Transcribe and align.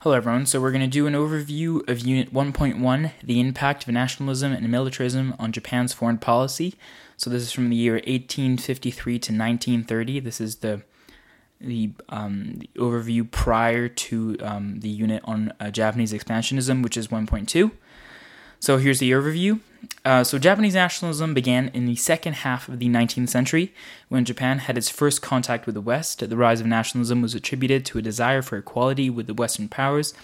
Hello, 0.00 0.14
everyone. 0.14 0.44
So, 0.44 0.60
we're 0.60 0.72
going 0.72 0.82
to 0.82 0.86
do 0.86 1.06
an 1.06 1.14
overview 1.14 1.88
of 1.88 2.00
Unit 2.00 2.30
1.1 2.30 3.12
The 3.22 3.40
Impact 3.40 3.84
of 3.84 3.94
Nationalism 3.94 4.52
and 4.52 4.68
Militarism 4.70 5.34
on 5.38 5.52
Japan's 5.52 5.94
Foreign 5.94 6.18
Policy. 6.18 6.74
So, 7.16 7.30
this 7.30 7.42
is 7.42 7.50
from 7.50 7.70
the 7.70 7.76
year 7.76 7.94
1853 7.94 9.12
to 9.12 9.32
1930. 9.32 10.20
This 10.20 10.38
is 10.38 10.56
the 10.56 10.82
the, 11.58 11.92
um, 12.10 12.58
the 12.58 12.68
overview 12.76 13.30
prior 13.30 13.88
to 13.88 14.36
um, 14.42 14.80
the 14.80 14.90
unit 14.90 15.22
on 15.24 15.54
uh, 15.58 15.70
Japanese 15.70 16.12
expansionism, 16.12 16.82
which 16.82 16.98
is 16.98 17.08
1.2. 17.08 17.70
So 18.60 18.78
here's 18.78 18.98
the 18.98 19.12
overview. 19.12 19.60
Uh, 20.06 20.22
so 20.22 20.38
Japanese 20.38 20.76
nationalism 20.76 21.34
began 21.34 21.66
in 21.74 21.84
the 21.84 21.96
second 21.96 22.34
half 22.34 22.68
of 22.68 22.78
the 22.78 22.88
19th 22.88 23.28
century 23.28 23.74
when 24.08 24.24
Japan 24.24 24.60
had 24.60 24.78
its 24.78 24.88
first 24.88 25.20
contact 25.20 25.66
with 25.66 25.74
the 25.74 25.80
West. 25.80 26.20
The 26.20 26.36
rise 26.36 26.60
of 26.60 26.66
nationalism 26.68 27.22
was 27.22 27.34
attributed 27.34 27.84
to 27.86 27.98
a 27.98 28.02
desire 28.02 28.40
for 28.40 28.56
equality 28.56 29.10
with 29.10 29.26
the 29.26 29.34
Western 29.34 29.68
powers, 29.68 30.14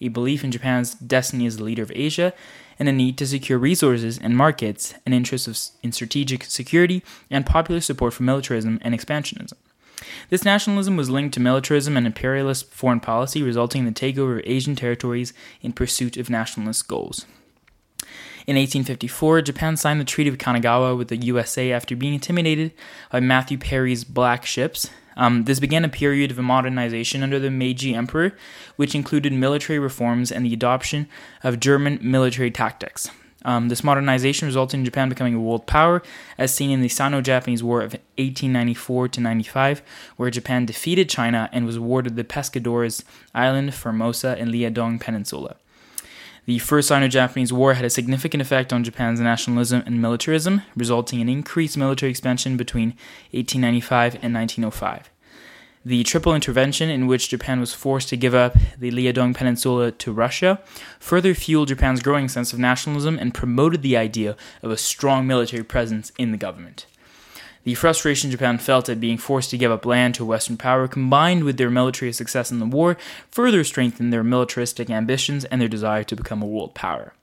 a 0.00 0.06
belief 0.06 0.44
in 0.44 0.52
Japan's 0.52 0.94
destiny 0.94 1.44
as 1.44 1.56
the 1.56 1.64
leader 1.64 1.82
of 1.82 1.90
Asia, 1.92 2.32
and 2.78 2.88
a 2.88 2.92
need 2.92 3.18
to 3.18 3.26
secure 3.26 3.58
resources 3.58 4.16
and 4.16 4.36
markets, 4.36 4.94
an 5.04 5.12
interest 5.12 5.48
of, 5.48 5.58
in 5.82 5.90
strategic 5.90 6.44
security, 6.44 7.02
and 7.28 7.44
popular 7.44 7.80
support 7.80 8.14
for 8.14 8.22
militarism 8.22 8.78
and 8.82 8.94
expansionism. 8.94 9.54
This 10.30 10.44
nationalism 10.44 10.96
was 10.96 11.10
linked 11.10 11.34
to 11.34 11.40
militarism 11.40 11.96
and 11.96 12.06
imperialist 12.06 12.72
foreign 12.72 13.00
policy, 13.00 13.42
resulting 13.42 13.80
in 13.80 13.92
the 13.92 14.00
takeover 14.00 14.38
of 14.38 14.44
Asian 14.46 14.76
territories 14.76 15.32
in 15.62 15.72
pursuit 15.72 16.16
of 16.16 16.30
nationalist 16.30 16.86
goals. 16.86 17.26
In 18.44 18.56
1854, 18.56 19.42
Japan 19.42 19.76
signed 19.76 20.00
the 20.00 20.04
Treaty 20.04 20.28
of 20.28 20.36
Kanagawa 20.36 20.98
with 20.98 21.06
the 21.06 21.16
USA 21.16 21.70
after 21.70 21.94
being 21.94 22.14
intimidated 22.14 22.72
by 23.12 23.20
Matthew 23.20 23.56
Perry's 23.56 24.02
black 24.02 24.44
ships. 24.44 24.90
Um, 25.16 25.44
this 25.44 25.60
began 25.60 25.84
a 25.84 25.88
period 25.88 26.32
of 26.32 26.38
modernization 26.38 27.22
under 27.22 27.38
the 27.38 27.52
Meiji 27.52 27.94
Emperor, 27.94 28.32
which 28.74 28.96
included 28.96 29.32
military 29.32 29.78
reforms 29.78 30.32
and 30.32 30.44
the 30.44 30.52
adoption 30.52 31.08
of 31.44 31.60
German 31.60 32.00
military 32.02 32.50
tactics. 32.50 33.10
Um, 33.44 33.68
this 33.68 33.84
modernization 33.84 34.46
resulted 34.46 34.80
in 34.80 34.84
Japan 34.84 35.08
becoming 35.08 35.34
a 35.34 35.40
world 35.40 35.68
power, 35.68 36.02
as 36.36 36.52
seen 36.52 36.70
in 36.70 36.80
the 36.80 36.88
Sino-Japanese 36.88 37.62
War 37.62 37.78
of 37.78 37.92
1894 38.18 39.08
to 39.08 39.20
95, 39.20 39.82
where 40.16 40.30
Japan 40.30 40.66
defeated 40.66 41.08
China 41.08 41.48
and 41.52 41.64
was 41.64 41.76
awarded 41.76 42.16
the 42.16 42.24
Pescadores 42.24 43.04
Island, 43.34 43.74
Formosa, 43.74 44.36
and 44.38 44.52
Liaodong 44.52 45.00
Peninsula. 45.00 45.56
The 46.44 46.58
First 46.58 46.88
Sino 46.88 47.06
Japanese 47.06 47.52
War 47.52 47.74
had 47.74 47.84
a 47.84 47.90
significant 47.90 48.40
effect 48.40 48.72
on 48.72 48.82
Japan's 48.82 49.20
nationalism 49.20 49.84
and 49.86 50.02
militarism, 50.02 50.62
resulting 50.74 51.20
in 51.20 51.28
increased 51.28 51.76
military 51.76 52.10
expansion 52.10 52.56
between 52.56 52.96
1895 53.30 54.14
and 54.16 54.34
1905. 54.34 55.08
The 55.84 56.02
Triple 56.02 56.34
Intervention, 56.34 56.90
in 56.90 57.06
which 57.06 57.28
Japan 57.28 57.60
was 57.60 57.74
forced 57.74 58.08
to 58.08 58.16
give 58.16 58.34
up 58.34 58.56
the 58.76 58.90
Liaodong 58.90 59.36
Peninsula 59.36 59.92
to 59.92 60.12
Russia, 60.12 60.60
further 60.98 61.32
fueled 61.32 61.68
Japan's 61.68 62.02
growing 62.02 62.28
sense 62.28 62.52
of 62.52 62.58
nationalism 62.58 63.18
and 63.20 63.32
promoted 63.32 63.82
the 63.82 63.96
idea 63.96 64.36
of 64.64 64.72
a 64.72 64.76
strong 64.76 65.28
military 65.28 65.62
presence 65.62 66.10
in 66.18 66.32
the 66.32 66.36
government. 66.38 66.86
The 67.64 67.74
frustration 67.74 68.30
Japan 68.30 68.58
felt 68.58 68.88
at 68.88 69.00
being 69.00 69.18
forced 69.18 69.50
to 69.50 69.58
give 69.58 69.70
up 69.70 69.86
land 69.86 70.16
to 70.16 70.24
a 70.24 70.26
Western 70.26 70.56
power, 70.56 70.88
combined 70.88 71.44
with 71.44 71.58
their 71.58 71.70
military 71.70 72.12
success 72.12 72.50
in 72.50 72.58
the 72.58 72.66
war, 72.66 72.96
further 73.30 73.62
strengthened 73.62 74.12
their 74.12 74.24
militaristic 74.24 74.90
ambitions 74.90 75.44
and 75.44 75.60
their 75.60 75.68
desire 75.68 76.02
to 76.04 76.16
become 76.16 76.42
a 76.42 76.46
world 76.46 76.74
power. 76.74 77.14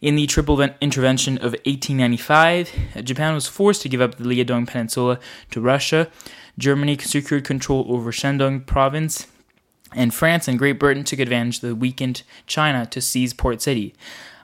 In 0.00 0.14
the 0.14 0.26
Triple 0.26 0.60
Intervention 0.60 1.38
of 1.38 1.52
1895, 1.64 2.70
Japan 3.02 3.34
was 3.34 3.48
forced 3.48 3.82
to 3.82 3.88
give 3.88 4.00
up 4.00 4.16
the 4.16 4.24
Liaodong 4.24 4.68
Peninsula 4.68 5.18
to 5.50 5.60
Russia. 5.60 6.10
Germany 6.58 6.98
secured 6.98 7.44
control 7.44 7.86
over 7.88 8.12
Shandong 8.12 8.64
province, 8.66 9.26
and 9.92 10.14
France 10.14 10.46
and 10.46 10.58
Great 10.58 10.78
Britain 10.78 11.02
took 11.02 11.18
advantage 11.18 11.56
of 11.56 11.68
the 11.68 11.74
weakened 11.74 12.22
China 12.46 12.86
to 12.86 13.00
seize 13.00 13.32
Port 13.32 13.62
City. 13.62 13.94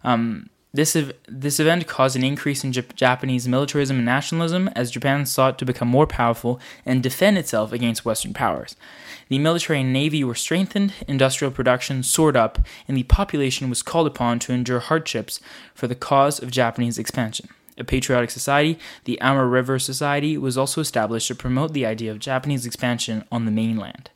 Um, 0.03 0.49
this, 0.75 0.97
ev- 0.97 1.13
this 1.29 1.61
event 1.61 1.87
caused 1.87 2.17
an 2.17 2.25
increase 2.25 2.65
in 2.65 2.73
J- 2.73 2.85
Japanese 2.95 3.47
militarism 3.47 3.99
and 3.99 4.07
nationalism 4.07 4.69
as 4.69 4.91
Japan 4.91 5.27
sought 5.27 5.59
to 5.59 5.67
become 5.67 5.89
more 5.89 6.07
powerful 6.07 6.59
and 6.87 7.03
defend 7.03 7.37
itself 7.37 7.73
against 7.73 8.05
Western 8.05 8.33
powers. 8.33 8.75
The 9.29 9.39
military 9.39 9.81
and 9.81 9.93
navy 9.93 10.25
were 10.25 10.35
strengthened, 10.35 10.95
industrial 11.07 11.53
production 11.53 12.03
soared 12.03 12.37
up, 12.37 12.59
and 12.89 12.97
the 12.97 13.03
population 13.03 13.69
was 13.69 13.83
called 13.83 14.07
upon 14.07 14.39
to 14.41 14.53
endure 14.53 14.81
hardships 14.81 15.41
for 15.75 15.87
the 15.87 15.95
cause 15.95 16.43
of 16.43 16.51
Japanese 16.51 16.99
expansion. 16.99 17.49
A 17.79 17.85
patriotic 17.85 18.31
society, 18.31 18.79
the 19.05 19.21
Amur 19.21 19.47
River 19.47 19.79
Society, 19.79 20.37
was 20.37 20.59
also 20.59 20.81
established 20.81 21.29
to 21.29 21.35
promote 21.35 21.73
the 21.73 21.87
idea 21.87 22.11
of 22.11 22.19
Japanese 22.19 22.67
expansion 22.67 23.25
on 23.31 23.45
the 23.45 23.51
mainland 23.51 24.11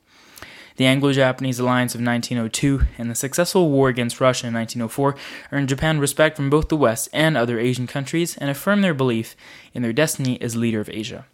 the 0.76 0.86
Anglo 0.86 1.12
Japanese 1.12 1.58
alliance 1.58 1.94
of 1.94 2.00
1902, 2.00 2.86
and 2.98 3.10
the 3.10 3.14
successful 3.14 3.70
war 3.70 3.88
against 3.88 4.20
Russia 4.20 4.46
in 4.46 4.54
1904 4.54 5.16
earned 5.52 5.68
Japan 5.68 5.98
respect 5.98 6.36
from 6.36 6.50
both 6.50 6.68
the 6.68 6.76
West 6.76 7.08
and 7.12 7.36
other 7.36 7.58
Asian 7.58 7.86
countries 7.86 8.36
and 8.36 8.50
affirmed 8.50 8.84
their 8.84 8.94
belief 8.94 9.36
in 9.74 9.82
their 9.82 9.92
destiny 9.92 10.40
as 10.40 10.56
leader 10.56 10.80
of 10.80 10.90
Asia. 10.90 11.26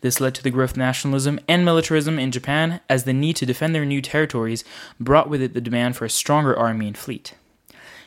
This 0.00 0.20
led 0.20 0.34
to 0.34 0.42
the 0.42 0.50
growth 0.50 0.72
of 0.72 0.76
nationalism 0.76 1.38
and 1.46 1.64
militarism 1.64 2.18
in 2.18 2.30
Japan, 2.30 2.80
as 2.88 3.04
the 3.04 3.12
need 3.12 3.36
to 3.36 3.46
defend 3.46 3.74
their 3.74 3.84
new 3.84 4.02
territories 4.02 4.64
brought 4.98 5.28
with 5.28 5.42
it 5.42 5.54
the 5.54 5.60
demand 5.60 5.96
for 5.96 6.04
a 6.04 6.10
stronger 6.10 6.56
army 6.58 6.86
and 6.86 6.96
fleet. 6.96 7.34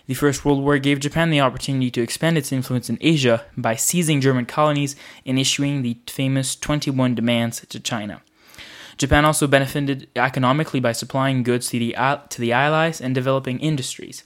The 0.07 0.15
First 0.15 0.43
World 0.43 0.61
War 0.61 0.77
gave 0.79 0.99
Japan 0.99 1.29
the 1.29 1.41
opportunity 1.41 1.91
to 1.91 2.01
expand 2.01 2.37
its 2.37 2.51
influence 2.51 2.89
in 2.89 2.97
Asia 2.99 3.45
by 3.55 3.75
seizing 3.75 4.19
German 4.19 4.45
colonies 4.45 4.95
and 5.25 5.39
issuing 5.39 5.83
the 5.83 5.99
famous 6.07 6.55
21 6.55 7.15
demands 7.15 7.65
to 7.69 7.79
China. 7.79 8.21
Japan 8.97 9.25
also 9.25 9.47
benefited 9.47 10.07
economically 10.15 10.79
by 10.79 10.91
supplying 10.91 11.43
goods 11.43 11.69
to 11.69 11.79
the, 11.79 11.95
to 12.29 12.41
the 12.41 12.51
Allies 12.51 13.01
and 13.01 13.15
developing 13.15 13.59
industries. 13.59 14.23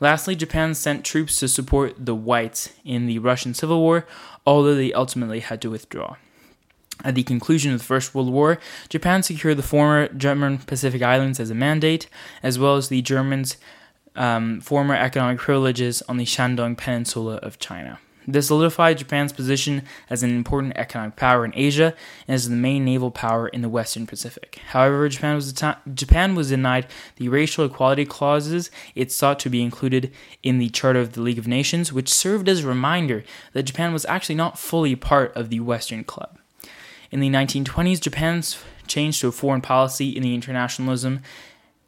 Lastly, 0.00 0.34
Japan 0.34 0.74
sent 0.74 1.04
troops 1.04 1.38
to 1.40 1.48
support 1.48 1.94
the 1.98 2.14
whites 2.14 2.72
in 2.84 3.06
the 3.06 3.18
Russian 3.18 3.54
Civil 3.54 3.80
War, 3.80 4.06
although 4.46 4.74
they 4.74 4.92
ultimately 4.92 5.40
had 5.40 5.60
to 5.62 5.70
withdraw. 5.70 6.16
At 7.04 7.14
the 7.14 7.22
conclusion 7.22 7.72
of 7.72 7.78
the 7.78 7.84
First 7.84 8.14
World 8.14 8.32
War, 8.32 8.58
Japan 8.88 9.22
secured 9.22 9.56
the 9.56 9.62
former 9.62 10.08
German 10.08 10.58
Pacific 10.58 11.00
Islands 11.00 11.38
as 11.38 11.50
a 11.50 11.54
mandate, 11.54 12.08
as 12.42 12.58
well 12.58 12.76
as 12.76 12.88
the 12.88 13.02
Germans' 13.02 13.56
um, 14.16 14.60
former 14.60 14.94
economic 14.94 15.38
privileges 15.38 16.02
on 16.08 16.16
the 16.16 16.24
Shandong 16.24 16.76
Peninsula 16.76 17.36
of 17.36 17.60
China. 17.60 18.00
This 18.30 18.48
solidified 18.48 18.98
Japan's 18.98 19.32
position 19.32 19.84
as 20.10 20.22
an 20.22 20.28
important 20.36 20.76
economic 20.76 21.16
power 21.16 21.46
in 21.46 21.52
Asia 21.54 21.94
and 22.26 22.34
as 22.34 22.46
the 22.46 22.54
main 22.54 22.84
naval 22.84 23.10
power 23.10 23.48
in 23.48 23.62
the 23.62 23.70
Western 23.70 24.06
Pacific. 24.06 24.60
However, 24.68 25.08
Japan 25.08 25.34
was, 25.34 25.50
Japan 25.94 26.34
was 26.34 26.50
denied 26.50 26.88
the 27.16 27.30
racial 27.30 27.64
equality 27.64 28.04
clauses 28.04 28.70
it 28.94 29.10
sought 29.10 29.38
to 29.40 29.48
be 29.48 29.62
included 29.62 30.12
in 30.42 30.58
the 30.58 30.68
Charter 30.68 31.00
of 31.00 31.14
the 31.14 31.22
League 31.22 31.38
of 31.38 31.48
Nations, 31.48 31.90
which 31.90 32.12
served 32.12 32.50
as 32.50 32.62
a 32.62 32.68
reminder 32.68 33.24
that 33.54 33.62
Japan 33.62 33.94
was 33.94 34.04
actually 34.04 34.34
not 34.34 34.58
fully 34.58 34.94
part 34.94 35.34
of 35.34 35.48
the 35.48 35.60
Western 35.60 36.04
Club. 36.04 36.38
In 37.10 37.20
the 37.20 37.30
1920s, 37.30 37.98
Japan's 37.98 38.58
change 38.86 39.20
to 39.20 39.28
a 39.28 39.32
foreign 39.32 39.62
policy 39.62 40.10
in 40.10 40.22
the 40.22 40.34
internationalism 40.34 41.22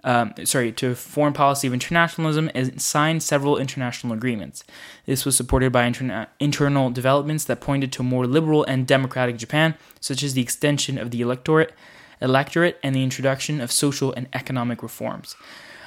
um, 0.04 0.34
sorry, 0.44 0.72
to 0.72 0.94
foreign 0.94 1.32
policy 1.32 1.66
of 1.66 1.74
internationalism 1.74 2.50
and 2.54 2.80
signed 2.80 3.22
several 3.22 3.58
international 3.58 4.12
agreements. 4.12 4.64
This 5.06 5.24
was 5.24 5.36
supported 5.36 5.72
by 5.72 5.88
interna- 5.88 6.28
internal 6.38 6.90
developments 6.90 7.44
that 7.44 7.60
pointed 7.60 7.92
to 7.92 8.02
a 8.02 8.04
more 8.04 8.26
liberal 8.26 8.64
and 8.64 8.86
democratic 8.86 9.36
Japan, 9.36 9.74
such 10.00 10.22
as 10.22 10.34
the 10.34 10.42
extension 10.42 10.98
of 10.98 11.10
the 11.10 11.20
electorate, 11.20 11.72
electorate 12.20 12.78
and 12.82 12.94
the 12.94 13.02
introduction 13.02 13.60
of 13.60 13.72
social 13.72 14.12
and 14.12 14.28
economic 14.32 14.82
reforms. 14.82 15.36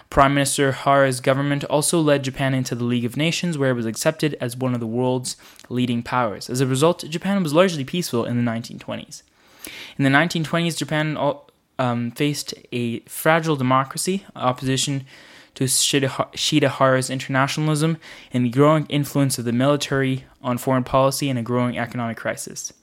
Prime 0.10 0.36
Minister 0.36 0.72
Hara's 0.74 1.20
government 1.20 1.64
also 1.64 2.00
led 2.00 2.24
Japan 2.24 2.54
into 2.54 2.76
the 2.76 2.84
League 2.84 3.06
of 3.06 3.18
Nations, 3.18 3.58
where 3.58 3.72
it 3.72 3.76
was 3.76 3.88
accepted 3.88 4.38
as 4.40 4.56
one 4.56 4.76
of 4.76 4.80
the 4.80 4.86
world's 4.86 5.38
leading 5.70 6.04
powers. 6.04 6.52
As 6.52 6.62
a 6.62 6.68
result, 6.68 7.04
Japan 7.10 7.42
was 7.42 7.54
largely 7.54 7.84
peaceful 7.84 8.24
in 8.24 8.38
the 8.38 8.52
1920s. 8.52 9.24
In 9.98 10.04
the 10.04 10.12
1920s, 10.12 10.78
Japan 10.78 11.18
um, 11.80 12.12
faced 12.12 12.54
a 12.72 13.00
fragile 13.02 13.56
democracy, 13.56 14.26
opposition 14.36 15.06
to 15.56 15.66
Shidehara's 15.66 17.10
internationalism, 17.10 17.98
and 18.32 18.46
the 18.46 18.50
growing 18.50 18.86
influence 18.88 19.38
of 19.38 19.46
the 19.46 19.52
military 19.52 20.26
on 20.42 20.58
foreign 20.58 20.84
policy 20.84 21.30
and 21.30 21.38
a 21.38 21.44
growing 21.44 21.78
economic 21.78 22.18
crisis. 22.18 22.74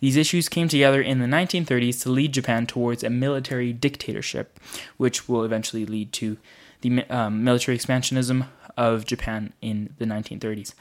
These 0.00 0.16
issues 0.16 0.48
came 0.48 0.68
together 0.68 1.00
in 1.00 1.18
the 1.18 1.26
1930s 1.26 2.02
to 2.02 2.10
lead 2.10 2.32
Japan 2.32 2.66
towards 2.66 3.02
a 3.02 3.10
military 3.10 3.72
dictatorship, 3.72 4.58
which 4.96 5.28
will 5.28 5.44
eventually 5.44 5.86
lead 5.86 6.12
to 6.14 6.36
the 6.82 7.04
um, 7.08 7.42
military 7.42 7.78
expansionism 7.78 8.46
of 8.76 9.06
Japan 9.06 9.52
in 9.62 9.94
the 9.98 10.04
1930s. 10.04 10.74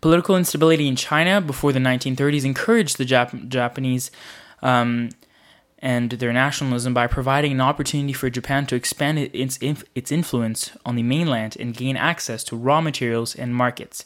Political 0.00 0.36
instability 0.36 0.88
in 0.88 0.96
China 0.96 1.40
before 1.40 1.72
the 1.72 1.78
1930s 1.78 2.44
encouraged 2.44 2.98
the 2.98 3.04
Jap- 3.04 3.48
Japanese 3.48 4.10
um, 4.62 5.10
and 5.86 6.10
their 6.10 6.32
nationalism 6.32 6.92
by 6.92 7.06
providing 7.06 7.52
an 7.52 7.60
opportunity 7.60 8.12
for 8.12 8.28
Japan 8.28 8.66
to 8.66 8.74
expand 8.74 9.20
its, 9.20 9.56
its 9.94 10.10
influence 10.10 10.72
on 10.84 10.96
the 10.96 11.02
mainland 11.04 11.56
and 11.60 11.76
gain 11.76 11.96
access 11.96 12.42
to 12.42 12.56
raw 12.56 12.80
materials 12.80 13.36
and 13.36 13.54
markets. 13.54 14.04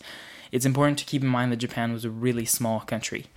It's 0.53 0.67
important 0.67 0.99
to 0.99 1.07
keep 1.07 1.23
in 1.23 1.29
mind 1.29 1.51
that 1.53 1.57
Japan 1.57 1.95
was 1.95 2.05
a 2.05 2.11
really 2.11 2.45
small 2.45 2.81
country 2.81 3.29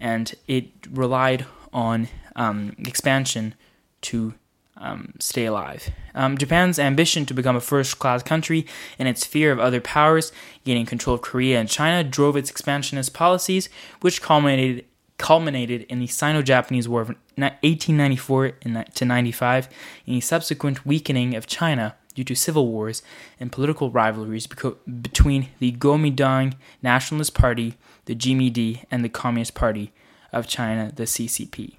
and 0.00 0.34
it 0.48 0.68
relied 0.90 1.44
on 1.70 2.08
um, 2.34 2.74
expansion 2.78 3.54
to 4.00 4.32
um, 4.78 5.12
stay 5.18 5.44
alive. 5.44 5.90
Um, 6.14 6.38
Japan's 6.38 6.78
ambition 6.78 7.26
to 7.26 7.34
become 7.34 7.56
a 7.56 7.60
first 7.60 7.98
class 7.98 8.22
country 8.22 8.66
and 8.98 9.06
its 9.06 9.26
fear 9.26 9.52
of 9.52 9.60
other 9.60 9.82
powers 9.82 10.32
gaining 10.64 10.86
control 10.86 11.16
of 11.16 11.20
Korea 11.20 11.60
and 11.60 11.68
China 11.68 12.02
drove 12.02 12.36
its 12.36 12.48
expansionist 12.48 13.12
policies, 13.12 13.68
which 14.00 14.22
culminated 14.22 14.86
culminated 15.22 15.82
in 15.82 16.00
the 16.00 16.08
Sino-Japanese 16.08 16.88
War 16.88 17.00
of 17.00 17.08
1894 17.36 18.50
to 18.94 19.04
95 19.04 19.68
and 20.04 20.16
the 20.16 20.20
subsequent 20.20 20.84
weakening 20.84 21.36
of 21.36 21.46
China 21.46 21.94
due 22.16 22.24
to 22.24 22.34
civil 22.34 22.66
wars 22.66 23.02
and 23.38 23.52
political 23.52 23.92
rivalries 23.92 24.48
between 24.48 25.48
the 25.60 25.70
Kuomintang 25.72 26.54
Nationalist 26.82 27.34
Party, 27.34 27.76
the 28.06 28.16
GMD, 28.16 28.84
and 28.90 29.04
the 29.04 29.08
Communist 29.08 29.54
Party 29.54 29.92
of 30.32 30.48
China, 30.48 30.90
the 30.92 31.04
CCP. 31.04 31.76